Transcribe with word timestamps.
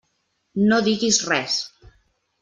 No 0.69 0.79
diguis 0.87 1.19
res. 1.33 1.59